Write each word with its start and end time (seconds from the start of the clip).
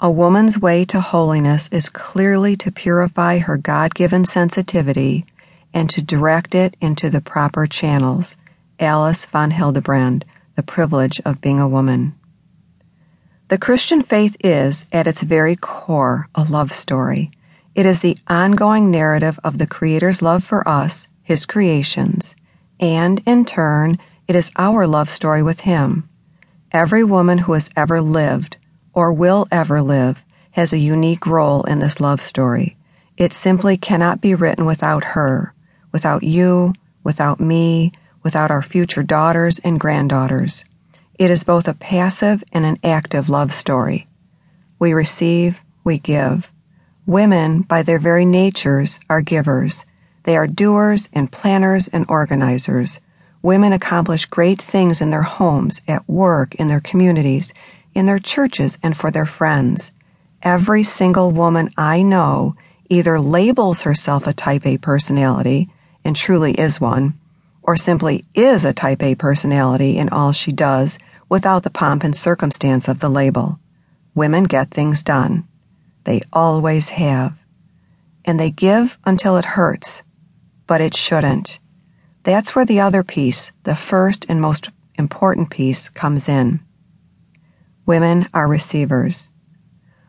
A 0.00 0.08
woman's 0.08 0.56
way 0.56 0.84
to 0.84 1.00
holiness 1.00 1.68
is 1.72 1.88
clearly 1.88 2.54
to 2.58 2.70
purify 2.70 3.38
her 3.38 3.56
God 3.56 3.96
given 3.96 4.24
sensitivity 4.24 5.26
and 5.74 5.90
to 5.90 6.00
direct 6.00 6.54
it 6.54 6.76
into 6.80 7.10
the 7.10 7.20
proper 7.20 7.66
channels. 7.66 8.36
Alice 8.78 9.24
von 9.24 9.50
Hildebrand, 9.50 10.24
The 10.54 10.62
Privilege 10.62 11.20
of 11.24 11.40
Being 11.40 11.58
a 11.58 11.66
Woman. 11.66 12.14
The 13.48 13.58
Christian 13.58 14.02
faith 14.02 14.36
is, 14.44 14.86
at 14.92 15.08
its 15.08 15.22
very 15.22 15.56
core, 15.56 16.28
a 16.32 16.44
love 16.44 16.70
story. 16.70 17.32
It 17.74 17.84
is 17.84 17.98
the 17.98 18.18
ongoing 18.28 18.92
narrative 18.92 19.40
of 19.42 19.58
the 19.58 19.66
Creator's 19.66 20.22
love 20.22 20.44
for 20.44 20.66
us, 20.68 21.08
His 21.24 21.44
creations, 21.44 22.36
and, 22.78 23.20
in 23.26 23.44
turn, 23.44 23.98
it 24.28 24.36
is 24.36 24.52
our 24.56 24.86
love 24.86 25.10
story 25.10 25.42
with 25.42 25.60
Him. 25.60 26.08
Every 26.70 27.02
woman 27.02 27.38
who 27.38 27.54
has 27.54 27.68
ever 27.74 28.00
lived, 28.00 28.58
or 28.92 29.12
will 29.12 29.46
ever 29.50 29.82
live, 29.82 30.24
has 30.52 30.72
a 30.72 30.78
unique 30.78 31.26
role 31.26 31.62
in 31.64 31.78
this 31.78 32.00
love 32.00 32.20
story. 32.20 32.76
It 33.16 33.32
simply 33.32 33.76
cannot 33.76 34.20
be 34.20 34.34
written 34.34 34.64
without 34.64 35.04
her, 35.04 35.54
without 35.92 36.22
you, 36.22 36.72
without 37.02 37.40
me, 37.40 37.92
without 38.22 38.50
our 38.50 38.62
future 38.62 39.02
daughters 39.02 39.58
and 39.60 39.80
granddaughters. 39.80 40.64
It 41.18 41.30
is 41.30 41.44
both 41.44 41.66
a 41.66 41.74
passive 41.74 42.44
and 42.52 42.64
an 42.64 42.78
active 42.84 43.28
love 43.28 43.52
story. 43.52 44.06
We 44.78 44.92
receive, 44.92 45.62
we 45.82 45.98
give. 45.98 46.52
Women, 47.06 47.62
by 47.62 47.82
their 47.82 47.98
very 47.98 48.24
natures, 48.24 49.00
are 49.08 49.22
givers. 49.22 49.84
They 50.24 50.36
are 50.36 50.46
doers 50.46 51.08
and 51.12 51.32
planners 51.32 51.88
and 51.88 52.04
organizers. 52.08 53.00
Women 53.42 53.72
accomplish 53.72 54.26
great 54.26 54.60
things 54.60 55.00
in 55.00 55.10
their 55.10 55.22
homes, 55.22 55.80
at 55.88 56.08
work, 56.08 56.54
in 56.56 56.68
their 56.68 56.80
communities, 56.80 57.52
in 57.94 58.06
their 58.06 58.18
churches 58.18 58.78
and 58.82 58.96
for 58.96 59.10
their 59.10 59.26
friends. 59.26 59.92
Every 60.42 60.82
single 60.82 61.32
woman 61.32 61.70
I 61.76 62.02
know 62.02 62.54
either 62.88 63.20
labels 63.20 63.82
herself 63.82 64.26
a 64.26 64.32
type 64.32 64.66
A 64.66 64.78
personality, 64.78 65.68
and 66.04 66.16
truly 66.16 66.52
is 66.52 66.80
one, 66.80 67.18
or 67.62 67.76
simply 67.76 68.24
is 68.34 68.64
a 68.64 68.72
type 68.72 69.02
A 69.02 69.14
personality 69.14 69.98
in 69.98 70.08
all 70.08 70.32
she 70.32 70.52
does 70.52 70.98
without 71.28 71.64
the 71.64 71.70
pomp 71.70 72.04
and 72.04 72.16
circumstance 72.16 72.88
of 72.88 73.00
the 73.00 73.08
label. 73.08 73.58
Women 74.14 74.44
get 74.44 74.70
things 74.70 75.02
done. 75.02 75.46
They 76.04 76.22
always 76.32 76.90
have. 76.90 77.34
And 78.24 78.40
they 78.40 78.50
give 78.50 78.98
until 79.04 79.36
it 79.36 79.44
hurts, 79.44 80.02
but 80.66 80.80
it 80.80 80.96
shouldn't. 80.96 81.60
That's 82.22 82.54
where 82.54 82.64
the 82.64 82.80
other 82.80 83.02
piece, 83.02 83.52
the 83.64 83.76
first 83.76 84.26
and 84.28 84.40
most 84.40 84.70
important 84.98 85.50
piece, 85.50 85.88
comes 85.88 86.28
in. 86.28 86.60
Women 87.88 88.28
are 88.34 88.46
receivers. 88.46 89.30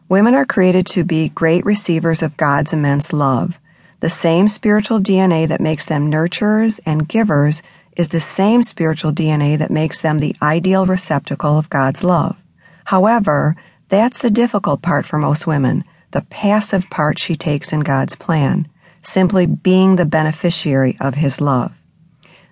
Women 0.09 0.35
are 0.35 0.43
created 0.43 0.85
to 0.87 1.05
be 1.05 1.29
great 1.29 1.63
receivers 1.63 2.21
of 2.21 2.35
God's 2.35 2.73
immense 2.73 3.13
love. 3.13 3.57
The 4.01 4.09
same 4.09 4.49
spiritual 4.49 4.99
DNA 4.99 5.47
that 5.47 5.61
makes 5.61 5.85
them 5.85 6.11
nurturers 6.11 6.81
and 6.85 7.07
givers 7.07 7.61
is 7.95 8.09
the 8.09 8.19
same 8.19 8.63
spiritual 8.63 9.13
DNA 9.13 9.57
that 9.57 9.71
makes 9.71 10.01
them 10.01 10.19
the 10.19 10.35
ideal 10.41 10.85
receptacle 10.85 11.57
of 11.57 11.69
God's 11.69 12.03
love. 12.03 12.35
However, 12.83 13.55
that's 13.87 14.19
the 14.19 14.29
difficult 14.29 14.81
part 14.81 15.05
for 15.05 15.17
most 15.17 15.47
women, 15.47 15.85
the 16.11 16.23
passive 16.23 16.89
part 16.89 17.17
she 17.17 17.37
takes 17.37 17.71
in 17.71 17.79
God's 17.79 18.17
plan, 18.17 18.67
simply 19.03 19.45
being 19.45 19.95
the 19.95 20.05
beneficiary 20.05 20.97
of 20.99 21.15
His 21.15 21.39
love. 21.39 21.71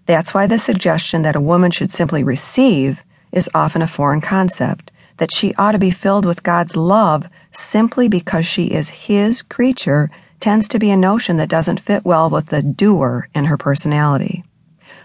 That's 0.06 0.34
why 0.34 0.47
the 0.47 0.58
suggestion 0.58 1.23
that 1.23 1.36
a 1.36 1.41
woman 1.41 1.72
should 1.72 1.91
simply 1.91 2.23
receive 2.23 3.03
is 3.34 3.50
often 3.53 3.81
a 3.81 3.88
foreign 3.88 4.22
concept 4.22 4.89
that 5.17 5.31
she 5.31 5.53
ought 5.55 5.73
to 5.73 5.79
be 5.79 5.91
filled 5.91 6.25
with 6.25 6.43
God's 6.43 6.75
love 6.75 7.27
simply 7.51 8.07
because 8.07 8.45
she 8.45 8.65
is 8.65 8.89
His 8.89 9.41
creature 9.41 10.09
tends 10.39 10.67
to 10.67 10.79
be 10.79 10.91
a 10.91 10.97
notion 10.97 11.37
that 11.37 11.49
doesn't 11.49 11.79
fit 11.79 12.05
well 12.05 12.29
with 12.29 12.47
the 12.47 12.61
doer 12.61 13.27
in 13.33 13.45
her 13.45 13.57
personality. 13.57 14.43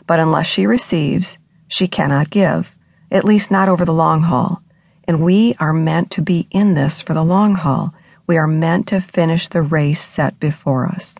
But 0.06 0.20
unless 0.20 0.46
she 0.46 0.66
receives, 0.66 1.38
she 1.68 1.88
cannot 1.88 2.30
give, 2.30 2.76
at 3.10 3.24
least 3.24 3.50
not 3.50 3.68
over 3.68 3.84
the 3.84 3.94
long 3.94 4.22
haul. 4.22 4.62
And 5.04 5.22
we 5.22 5.54
are 5.58 5.72
meant 5.72 6.10
to 6.12 6.22
be 6.22 6.46
in 6.50 6.74
this 6.74 7.00
for 7.00 7.14
the 7.14 7.24
long 7.24 7.54
haul. 7.54 7.94
We 8.26 8.36
are 8.36 8.46
meant 8.46 8.86
to 8.88 9.00
finish 9.00 9.48
the 9.48 9.62
race 9.62 10.00
set 10.00 10.38
before 10.38 10.86
us. 10.86 11.14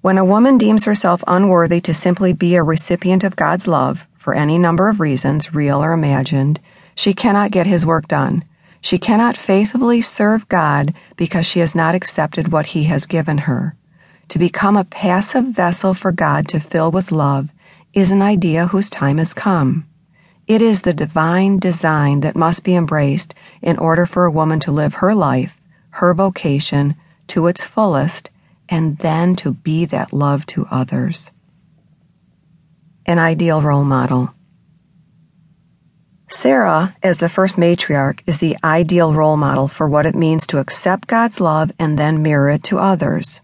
When 0.00 0.18
a 0.18 0.24
woman 0.24 0.58
deems 0.58 0.84
herself 0.84 1.24
unworthy 1.26 1.80
to 1.80 1.92
simply 1.92 2.32
be 2.32 2.54
a 2.54 2.62
recipient 2.62 3.24
of 3.24 3.34
God's 3.34 3.66
love, 3.66 4.06
for 4.16 4.34
any 4.34 4.58
number 4.58 4.88
of 4.88 5.00
reasons, 5.00 5.54
real 5.54 5.82
or 5.82 5.92
imagined, 5.92 6.60
she 6.98 7.14
cannot 7.14 7.52
get 7.52 7.64
his 7.64 7.86
work 7.86 8.08
done. 8.08 8.42
She 8.80 8.98
cannot 8.98 9.36
faithfully 9.36 10.00
serve 10.00 10.48
God 10.48 10.92
because 11.16 11.46
she 11.46 11.60
has 11.60 11.72
not 11.72 11.94
accepted 11.94 12.50
what 12.50 12.66
he 12.66 12.84
has 12.84 13.06
given 13.06 13.38
her. 13.38 13.76
To 14.30 14.38
become 14.40 14.76
a 14.76 14.84
passive 14.84 15.44
vessel 15.44 15.94
for 15.94 16.10
God 16.10 16.48
to 16.48 16.58
fill 16.58 16.90
with 16.90 17.12
love 17.12 17.50
is 17.92 18.10
an 18.10 18.20
idea 18.20 18.66
whose 18.66 18.90
time 18.90 19.18
has 19.18 19.32
come. 19.32 19.86
It 20.48 20.60
is 20.60 20.82
the 20.82 20.92
divine 20.92 21.60
design 21.60 22.18
that 22.22 22.34
must 22.34 22.64
be 22.64 22.74
embraced 22.74 23.32
in 23.62 23.78
order 23.78 24.04
for 24.04 24.24
a 24.24 24.32
woman 24.32 24.58
to 24.60 24.72
live 24.72 24.94
her 24.94 25.14
life, 25.14 25.60
her 25.90 26.12
vocation, 26.14 26.96
to 27.28 27.46
its 27.46 27.62
fullest, 27.62 28.30
and 28.68 28.98
then 28.98 29.36
to 29.36 29.52
be 29.52 29.84
that 29.84 30.12
love 30.12 30.46
to 30.46 30.66
others. 30.68 31.30
An 33.06 33.20
ideal 33.20 33.62
role 33.62 33.84
model. 33.84 34.34
Sarah, 36.40 36.94
as 37.02 37.18
the 37.18 37.28
first 37.28 37.56
matriarch, 37.56 38.20
is 38.24 38.38
the 38.38 38.56
ideal 38.62 39.12
role 39.12 39.36
model 39.36 39.66
for 39.66 39.88
what 39.88 40.06
it 40.06 40.14
means 40.14 40.46
to 40.46 40.58
accept 40.58 41.08
God's 41.08 41.40
love 41.40 41.72
and 41.80 41.98
then 41.98 42.22
mirror 42.22 42.48
it 42.48 42.62
to 42.70 42.78
others. 42.78 43.40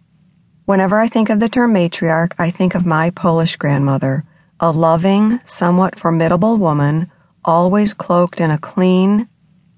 Whenever 0.65 1.01
I 1.01 1.09
think 1.09 1.29
of 1.29 1.41
the 1.41 1.49
term 1.49 1.75
matriarch, 1.75 2.35
I 2.39 2.51
think 2.51 2.77
of 2.77 2.87
my 2.87 3.11
Polish 3.11 3.57
grandmother, 3.57 4.23
a 4.61 4.71
loving, 4.71 5.41
somewhat 5.45 5.99
formidable 5.99 6.57
woman, 6.57 7.11
always 7.45 7.95
cloaked 7.95 8.41
in 8.41 8.53
a 8.53 8.59
clean, 8.59 9.29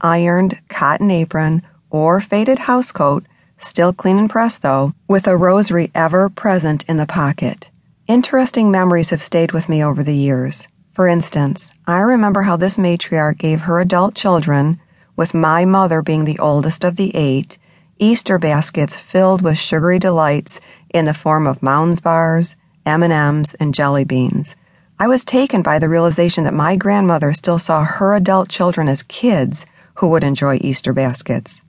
ironed 0.03 0.60
cotton 0.69 1.10
apron 1.10 1.62
or 1.88 2.21
faded 2.21 2.59
housecoat, 2.59 3.25
still 3.56 3.94
clean 3.94 4.19
and 4.19 4.28
pressed 4.28 4.60
though, 4.60 4.93
with 5.09 5.27
a 5.27 5.38
rosary 5.38 5.91
ever 5.94 6.28
present 6.28 6.84
in 6.87 6.98
the 6.98 7.06
pocket. 7.06 7.71
Interesting 8.09 8.71
memories 8.71 9.09
have 9.09 9.22
stayed 9.22 9.53
with 9.53 9.71
me 9.71 9.83
over 9.83 10.03
the 10.03 10.15
years. 10.15 10.69
For 10.97 11.09
instance, 11.09 11.71
I 11.87 11.99
remember 11.99 12.41
how 12.41 12.57
this 12.57 12.79
matriarch 12.79 13.37
gave 13.37 13.61
her 13.61 13.81
adult 13.81 14.15
children, 14.15 14.81
with 15.15 15.34
my 15.34 15.67
mother 15.67 16.01
being 16.01 16.25
the 16.25 16.39
oldest 16.39 16.84
of 16.84 16.97
the 16.97 17.15
eight, 17.15 17.59
Easter 17.99 18.39
baskets 18.39 18.97
filled 18.97 19.43
with 19.43 19.59
sugary 19.59 19.99
delights 19.99 20.59
in 20.89 21.05
the 21.05 21.12
form 21.12 21.47
of 21.47 21.62
Mounds 21.62 22.01
bars, 22.01 22.57
M&Ms, 22.87 23.55
and 23.61 23.75
jelly 23.75 24.05
beans. 24.05 24.55
I 24.99 25.07
was 25.07 25.23
taken 25.23 25.61
by 25.61 25.79
the 25.79 25.91
realization 25.91 26.45
that 26.45 26.55
my 26.55 26.77
grandmother 26.77 27.34
still 27.34 27.59
saw 27.59 27.84
her 27.84 28.15
adult 28.15 28.49
children 28.49 28.89
as 28.89 29.03
kids 29.03 29.67
who 29.97 30.09
would 30.09 30.25
enjoy 30.25 30.57
Easter 30.63 30.95
baskets. 30.95 31.61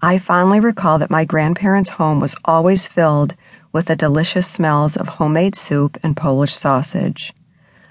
I 0.00 0.18
fondly 0.18 0.60
recall 0.60 1.00
that 1.00 1.10
my 1.10 1.24
grandparents' 1.24 1.98
home 1.98 2.20
was 2.20 2.36
always 2.44 2.86
filled 2.86 3.34
with 3.72 3.86
the 3.86 3.96
delicious 3.96 4.48
smells 4.48 4.96
of 4.96 5.08
homemade 5.08 5.56
soup 5.56 5.98
and 6.04 6.16
Polish 6.16 6.54
sausage. 6.54 7.32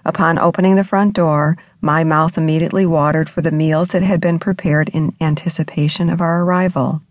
Upon 0.05 0.37
opening 0.37 0.75
the 0.75 0.83
front 0.83 1.13
door, 1.13 1.57
my 1.79 2.03
mouth 2.03 2.37
immediately 2.37 2.85
watered 2.85 3.29
for 3.29 3.41
the 3.41 3.51
meals 3.51 3.89
that 3.89 4.01
had 4.01 4.19
been 4.19 4.39
prepared 4.39 4.89
in 4.89 5.15
anticipation 5.21 6.09
of 6.09 6.21
our 6.21 6.43
arrival. 6.43 7.01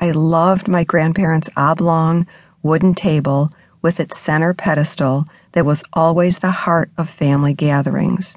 I 0.00 0.10
loved 0.10 0.66
my 0.66 0.82
grandparents' 0.82 1.50
oblong 1.56 2.26
wooden 2.62 2.94
table 2.94 3.50
with 3.80 4.00
its 4.00 4.18
center 4.18 4.54
pedestal 4.54 5.24
that 5.52 5.66
was 5.66 5.84
always 5.92 6.38
the 6.38 6.50
heart 6.50 6.90
of 6.96 7.08
family 7.08 7.54
gatherings. 7.54 8.36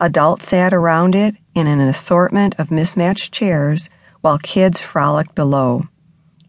Adults 0.00 0.48
sat 0.48 0.72
around 0.74 1.14
it 1.14 1.34
in 1.54 1.66
an 1.66 1.80
assortment 1.80 2.54
of 2.58 2.70
mismatched 2.70 3.32
chairs 3.32 3.88
while 4.20 4.38
kids 4.38 4.80
frolicked 4.80 5.34
below. 5.34 5.82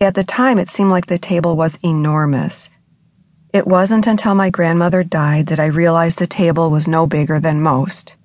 At 0.01 0.15
the 0.15 0.23
time, 0.23 0.57
it 0.57 0.69
seemed 0.69 0.91
like 0.91 1.07
the 1.07 1.17
table 1.17 1.55
was 1.55 1.79
enormous. 1.83 2.69
It 3.51 3.65
wasn't 3.65 4.05
until 4.05 4.35
my 4.35 4.51
grandmother 4.51 5.03
died 5.03 5.47
that 5.47 5.59
I 5.59 5.65
realized 5.65 6.19
the 6.19 6.27
table 6.27 6.69
was 6.69 6.87
no 6.87 7.07
bigger 7.07 7.39
than 7.39 7.61
most. 7.61 8.15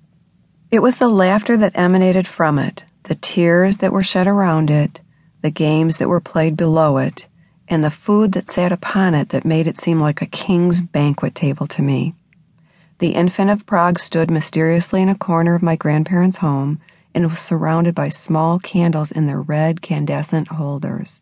It 0.69 0.83
was 0.83 0.97
the 0.97 1.09
laughter 1.09 1.57
that 1.57 1.71
emanated 1.75 2.27
from 2.27 2.59
it, 2.59 2.85
the 3.03 3.15
tears 3.15 3.77
that 3.77 3.91
were 3.91 4.03
shed 4.03 4.27
around 4.27 4.69
it, 4.69 5.01
the 5.41 5.49
games 5.49 5.97
that 5.97 6.09
were 6.09 6.21
played 6.21 6.55
below 6.55 6.97
it, 6.97 7.27
and 7.67 7.83
the 7.83 7.89
food 7.89 8.33
that 8.33 8.49
sat 8.49 8.71
upon 8.71 9.15
it 9.15 9.29
that 9.29 9.45
made 9.45 9.65
it 9.65 9.77
seem 9.77 9.99
like 9.99 10.21
a 10.21 10.27
king's 10.27 10.79
banquet 10.79 11.33
table 11.33 11.65
to 11.67 11.81
me. 11.81 12.13
The 12.99 13.15
infant 13.15 13.49
of 13.49 13.65
Prague 13.65 13.97
stood 13.97 14.29
mysteriously 14.29 15.01
in 15.01 15.09
a 15.09 15.15
corner 15.15 15.55
of 15.55 15.63
my 15.63 15.75
grandparents' 15.75 16.37
home 16.37 16.79
and 17.15 17.25
was 17.25 17.39
surrounded 17.39 17.95
by 17.95 18.09
small 18.09 18.59
candles 18.59 19.11
in 19.11 19.25
their 19.25 19.41
red 19.41 19.81
candescent 19.81 20.49
holders. 20.49 21.21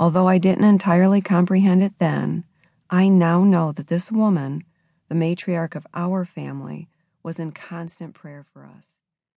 Although 0.00 0.26
I 0.26 0.38
didn't 0.38 0.64
entirely 0.64 1.20
comprehend 1.20 1.84
it 1.84 1.92
then, 2.00 2.42
I 2.90 3.08
now 3.08 3.44
know 3.44 3.72
that 3.72 3.88
this 3.88 4.10
woman, 4.10 4.64
the 5.08 5.14
matriarch 5.14 5.74
of 5.74 5.86
our 5.92 6.24
family, 6.24 6.88
was 7.22 7.38
in 7.38 7.52
constant 7.52 8.14
prayer 8.14 8.46
for 8.50 8.64
us. 8.64 8.96